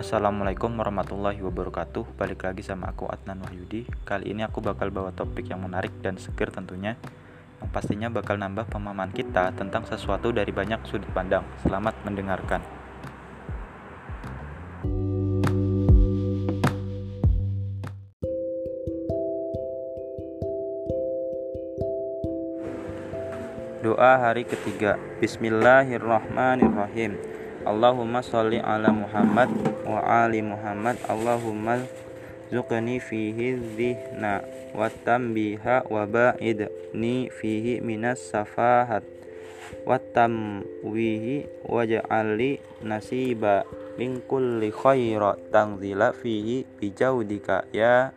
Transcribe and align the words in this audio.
Assalamualaikum 0.00 0.80
warahmatullahi 0.80 1.44
wabarakatuh. 1.44 2.16
Balik 2.16 2.48
lagi 2.48 2.64
sama 2.64 2.88
aku 2.88 3.04
Adnan 3.04 3.44
Wahyudi. 3.44 3.84
Kali 4.08 4.32
ini 4.32 4.40
aku 4.40 4.64
bakal 4.64 4.88
bawa 4.88 5.12
topik 5.12 5.52
yang 5.52 5.60
menarik 5.60 5.92
dan 6.00 6.16
seger 6.16 6.48
tentunya 6.48 6.96
Yang 7.60 7.68
pastinya 7.68 8.08
bakal 8.08 8.40
nambah 8.40 8.64
pemahaman 8.72 9.12
kita 9.12 9.52
tentang 9.52 9.84
sesuatu 9.84 10.32
dari 10.32 10.56
banyak 10.56 10.88
sudut 10.88 11.04
pandang. 11.12 11.44
Selamat 11.60 11.92
mendengarkan. 12.08 12.64
Doa 23.84 24.12
hari 24.16 24.48
ketiga. 24.48 24.96
Bismillahirrahmanirrahim 25.20 27.39
Allahumma 27.60 28.24
sholli 28.24 28.56
ala 28.56 28.88
Muhammad 28.88 29.52
wa 29.84 30.00
ali 30.00 30.40
Muhammad. 30.40 30.96
Allahumma 31.04 31.84
zuqni 32.48 32.96
fihi 32.96 33.60
dhihna 33.76 34.40
wa 34.72 34.88
tambiha 34.88 35.84
wa 35.86 36.08
ba'idni 36.08 37.28
fihi 37.28 37.84
minas 37.84 38.32
safahat 38.32 39.04
wa 39.84 40.00
tamwihi 40.00 41.68
waj'alli 41.68 42.58
nasiba 42.80 43.68
min 44.00 44.24
kulli 44.24 44.72
khaira 44.72 45.36
tanzila 45.52 46.16
fihi 46.16 46.64
bijaudika 46.80 47.68
ya 47.76 48.16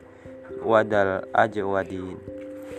wadal 0.64 1.28
ajwadin. 1.36 2.16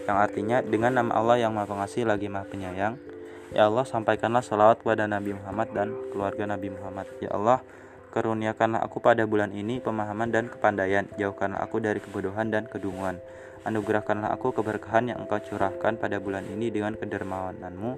Yang 0.05 0.19
artinya 0.21 0.61
dengan 0.61 1.01
nama 1.01 1.13
Allah 1.17 1.45
yang 1.45 1.57
Maha 1.57 1.65
Pengasih 1.65 2.05
lagi 2.05 2.29
Maha 2.29 2.45
Penyayang 2.45 3.14
Ya 3.55 3.71
Allah, 3.71 3.87
sampaikanlah 3.87 4.43
salawat 4.43 4.83
kepada 4.83 5.07
Nabi 5.07 5.31
Muhammad 5.39 5.71
dan 5.71 5.95
keluarga 6.11 6.43
Nabi 6.43 6.75
Muhammad. 6.75 7.07
Ya 7.23 7.31
Allah, 7.31 7.63
karuniakanlah 8.11 8.83
aku 8.83 8.99
pada 8.99 9.23
bulan 9.31 9.55
ini 9.55 9.79
pemahaman 9.79 10.35
dan 10.35 10.51
kepandaian. 10.51 11.07
Jauhkanlah 11.15 11.63
aku 11.63 11.79
dari 11.79 12.03
kebodohan 12.03 12.51
dan 12.51 12.67
kedunguan. 12.67 13.23
Anugerahkanlah 13.63 14.35
aku 14.35 14.51
keberkahan 14.59 15.15
yang 15.15 15.23
engkau 15.23 15.39
curahkan 15.39 15.95
pada 16.03 16.19
bulan 16.19 16.43
ini 16.51 16.75
dengan 16.75 16.99
kedermawananmu. 16.99 17.95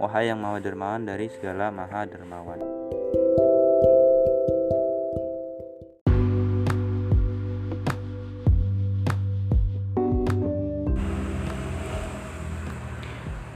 Wahai 0.00 0.32
yang 0.32 0.40
maha 0.40 0.64
dermawan 0.64 1.04
dari 1.04 1.28
segala 1.28 1.68
maha 1.68 2.08
dermawan. 2.08 2.93